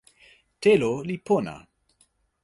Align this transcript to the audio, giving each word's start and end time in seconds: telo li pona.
telo 0.63 0.89
li 1.07 1.17
pona. 1.27 1.55